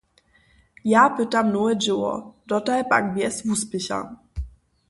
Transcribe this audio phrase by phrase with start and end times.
[0.91, 2.13] Ja pytam nowe dźěło,
[2.51, 3.99] dotal pak bjez wuspěcha.